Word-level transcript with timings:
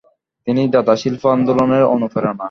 তিনি 0.47 0.61
দাদা 0.75 0.93
শিল্প 1.01 1.23
আন্দোলনের 1.35 1.83
অনুপ্রেরণা। 1.95 2.39